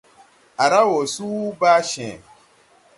[0.63, 1.27] Á raw woo su
[1.59, 2.15] baa cee.